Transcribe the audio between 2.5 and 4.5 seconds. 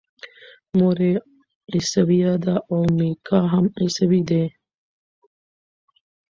او میکا هم عیسوی دی.